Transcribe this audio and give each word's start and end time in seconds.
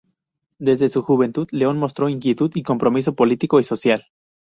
Desde 0.57 0.89
su 0.89 1.03
juventud 1.03 1.47
León 1.51 1.77
mostró 1.77 2.09
inquietud 2.09 2.49
y 2.55 2.63
compromiso 2.63 3.13
político 3.13 3.59
y 3.59 3.63
social. 3.63 4.07